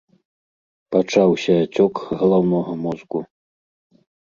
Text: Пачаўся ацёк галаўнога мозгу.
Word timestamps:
Пачаўся 0.95 1.51
ацёк 1.65 2.03
галаўнога 2.23 2.71
мозгу. 2.89 3.19